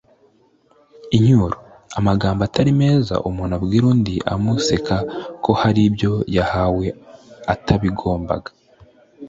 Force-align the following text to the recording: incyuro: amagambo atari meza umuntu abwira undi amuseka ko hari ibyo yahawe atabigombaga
incyuro: 1.17 1.55
amagambo 1.99 2.41
atari 2.47 2.71
meza 2.81 3.13
umuntu 3.29 3.53
abwira 3.59 3.85
undi 3.93 4.15
amuseka 4.33 4.95
ko 5.43 5.51
hari 5.61 5.81
ibyo 5.87 6.13
yahawe 6.35 6.87
atabigombaga 7.53 8.51